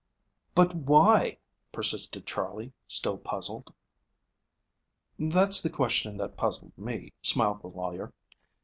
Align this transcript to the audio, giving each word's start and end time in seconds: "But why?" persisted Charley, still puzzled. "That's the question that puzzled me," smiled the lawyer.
"But 0.55 0.73
why?" 0.73 1.37
persisted 1.71 2.25
Charley, 2.25 2.73
still 2.87 3.19
puzzled. 3.19 3.71
"That's 5.19 5.61
the 5.61 5.69
question 5.69 6.17
that 6.17 6.35
puzzled 6.35 6.75
me," 6.75 7.13
smiled 7.21 7.61
the 7.61 7.67
lawyer. 7.67 8.11